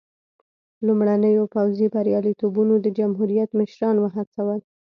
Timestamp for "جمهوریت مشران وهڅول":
2.97-4.59